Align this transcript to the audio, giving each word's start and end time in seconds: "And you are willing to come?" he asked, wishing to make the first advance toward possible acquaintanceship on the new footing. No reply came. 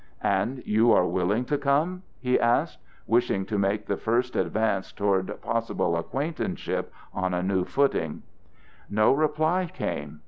"And 0.23 0.63
you 0.65 0.91
are 0.93 1.05
willing 1.05 1.45
to 1.45 1.59
come?" 1.59 2.01
he 2.19 2.39
asked, 2.39 2.79
wishing 3.05 3.45
to 3.45 3.59
make 3.59 3.85
the 3.85 3.97
first 3.97 4.35
advance 4.35 4.91
toward 4.91 5.39
possible 5.43 5.95
acquaintanceship 5.95 6.91
on 7.13 7.33
the 7.33 7.43
new 7.43 7.65
footing. 7.65 8.23
No 8.89 9.13
reply 9.13 9.69
came. 9.71 10.19